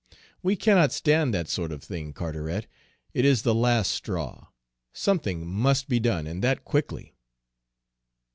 [0.41, 2.65] We cannot stand that sort of thing, Carteret,
[3.13, 4.47] it is the last straw!
[4.91, 7.13] Something must be done, and that quickly!"